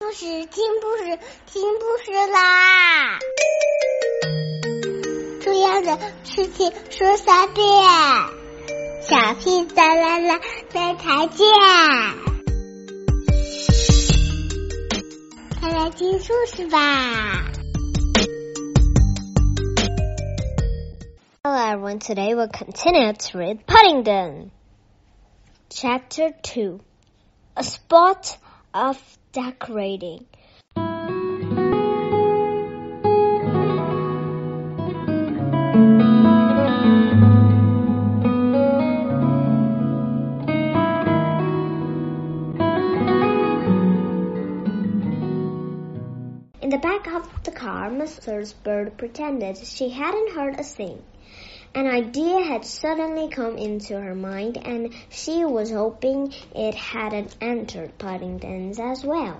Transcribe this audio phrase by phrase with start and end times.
[0.00, 3.18] 故事听故事听故事啦！
[5.42, 7.66] 重要的事情说三遍，
[9.02, 10.40] 小屁哒啦啦，
[10.72, 11.48] 明天见！
[15.60, 17.50] 快来听故事吧
[21.42, 24.52] ！Hello everyone, today we'll continue to read Paddington.
[25.68, 26.78] Chapter 2
[27.56, 28.38] A Spot
[28.72, 28.96] of
[29.38, 30.26] decorating.
[46.60, 48.54] In the back of the car, Mrs.
[48.64, 51.00] Bird pretended she hadn't heard a thing.
[51.78, 57.96] An idea had suddenly come into her mind, and she was hoping it hadn't entered
[57.98, 59.36] Paddington's as well.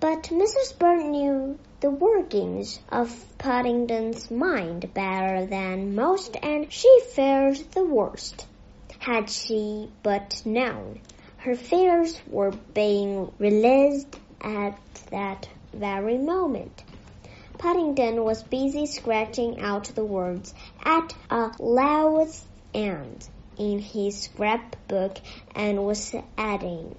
[0.00, 0.78] But Mrs.
[0.78, 8.46] Bird knew the workings of Paddington's mind better than most, and she feared the worst.
[8.98, 11.02] Had she but known,
[11.36, 14.78] her fears were being realized at
[15.10, 16.82] that very moment.
[17.66, 25.18] Paddington was busy scratching out the words at a Low's end in his scrapbook
[25.52, 26.94] and was adding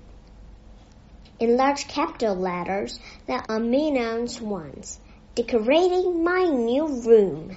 [1.39, 4.99] in large capital letters the ominous ones,
[5.35, 7.55] decorating my new room.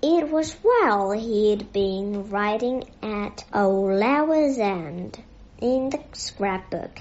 [0.00, 5.20] It was while he'd been writing at a Low's End
[5.60, 7.00] in the scrapbook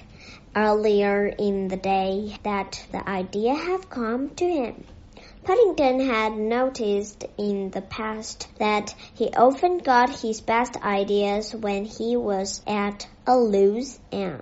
[0.56, 4.84] earlier in the day that the idea had come to him.
[5.46, 12.18] Paddington had noticed in the past that he often got his best ideas when he
[12.18, 14.42] was at a loose end.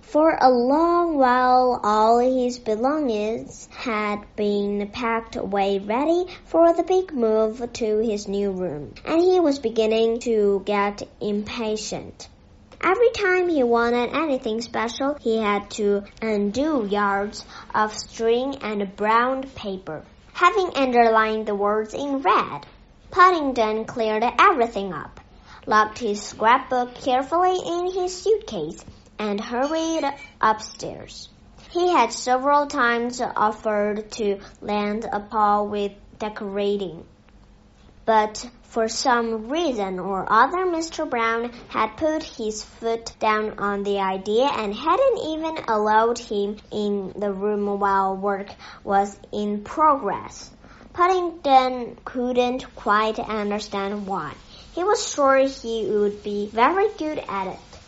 [0.00, 7.12] For a long while, all his belongings had been packed away ready for the big
[7.14, 12.28] move to his new room, and he was beginning to get impatient.
[12.82, 19.42] Every time he wanted anything special, he had to undo yards of string and brown
[19.54, 20.02] paper.
[20.32, 22.64] Having underlined the words in red,
[23.10, 25.20] Paddington cleared everything up,
[25.66, 28.82] locked his scrapbook carefully in his suitcase,
[29.18, 30.04] and hurried
[30.40, 31.28] upstairs.
[31.70, 37.04] He had several times offered to lend a paw with decorating,
[38.10, 41.08] but for some reason or other, Mr.
[41.08, 47.12] Brown had put his foot down on the idea and hadn't even allowed him in
[47.16, 48.48] the room while work
[48.82, 50.50] was in progress.
[50.92, 54.34] Paddington couldn't quite understand why.
[54.74, 57.78] He was sure he would be very good at it.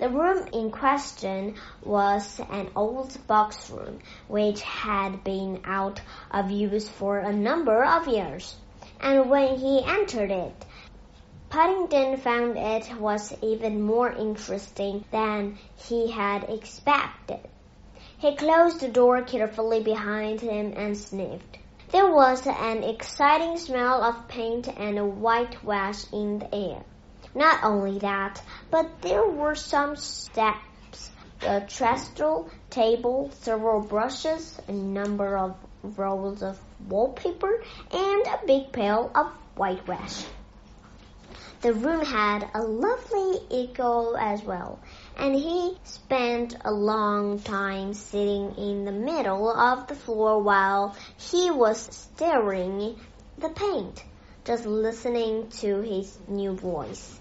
[0.00, 1.54] The room in question
[1.84, 6.00] was an old box room which had been out
[6.32, 8.56] of use for a number of years
[9.00, 10.66] and when he entered it,
[11.48, 17.40] Paddington found it was even more interesting than he had expected.
[18.18, 21.58] He closed the door carefully behind him and sniffed.
[21.90, 26.82] There was an exciting smell of paint and whitewash in the air.
[27.34, 31.10] Not only that, but there were some steps,
[31.42, 39.10] a trestle table, several brushes, a number of rolls of wallpaper, and a big pail
[39.14, 39.26] of
[39.56, 40.24] whitewash.
[41.62, 44.78] The room had a lovely echo as well,
[45.18, 51.50] and he spent a long time sitting in the middle of the floor while he
[51.50, 52.98] was stirring
[53.36, 54.02] the paint,
[54.46, 57.20] just listening to his new voice.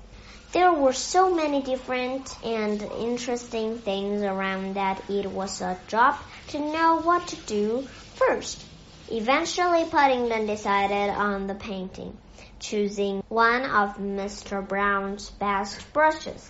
[0.54, 6.16] There were so many different and interesting things around that it was a job
[6.48, 8.66] to know what to do first.
[9.12, 12.16] Eventually, Paddington decided on the painting,
[12.60, 14.66] choosing one of Mr.
[14.66, 16.48] Brown's best brushes.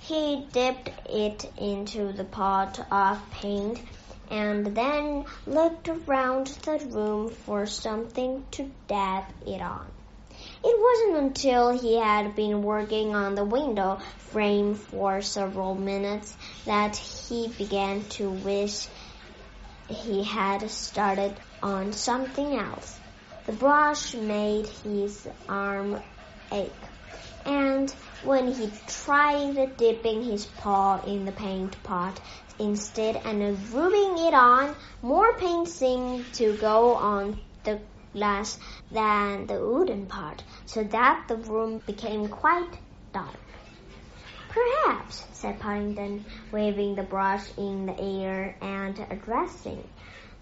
[0.00, 3.80] He dipped it into the pot of paint
[4.28, 9.86] and then looked around the room for something to dab it on.
[10.64, 16.96] It wasn't until he had been working on the window frame for several minutes that
[16.96, 18.88] he began to wish
[19.88, 23.00] he had started on something else.
[23.44, 26.02] The brush made his arm
[26.50, 26.84] ache,
[27.44, 32.18] and when he tried dipping his paw in the paint pot
[32.58, 33.40] instead and
[33.74, 37.80] rubbing it on, more paint seemed to go on the
[38.14, 38.58] glass
[38.90, 42.78] than the wooden part, so that the room became quite
[43.12, 43.36] dark.
[44.54, 49.82] Perhaps, said Paddington, waving the brush in the air and addressing.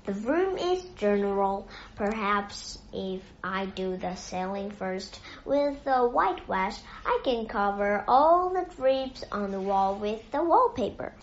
[0.05, 1.67] The room is general.
[1.97, 6.77] Perhaps if I do the ceiling first with the whitewash,
[7.07, 11.15] I can cover all the drips on the wall with the wallpaper.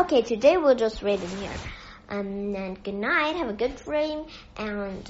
[0.00, 1.50] Okay, today we'll just read it here.
[2.08, 3.36] Um, and good night.
[3.36, 4.24] Have a good dream.
[4.56, 5.08] And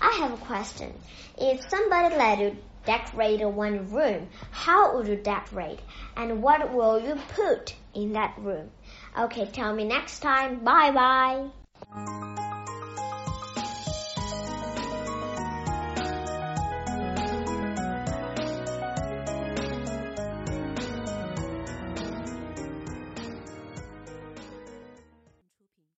[0.00, 0.92] I have a question.
[1.38, 5.80] If somebody let you decorate one room, how would you decorate?
[6.16, 8.70] And what will you put in that room?
[9.18, 10.64] Okay, tell me next time.
[10.64, 12.52] Bye bye.